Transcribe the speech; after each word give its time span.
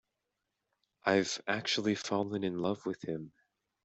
I've 1.05 1.39
actually 1.47 1.93
fallen 1.93 2.43
in 2.43 2.57
love 2.57 2.87
with 2.87 3.03
him. 3.03 3.33